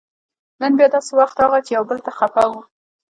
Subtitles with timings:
[0.61, 2.61] نن بیا داسې وخت راغی چې یو بل ته خپه وو